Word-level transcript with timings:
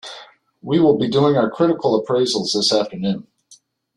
We 0.63 0.79
will 0.79 0.97
be 0.97 1.07
doing 1.07 1.37
our 1.37 1.51
critical 1.51 2.03
appraisals 2.03 2.53
this 2.55 2.73
afternoon. 2.73 3.27